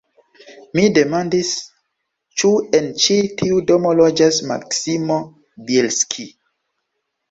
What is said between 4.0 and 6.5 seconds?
loĝas Maksimo Bjelski.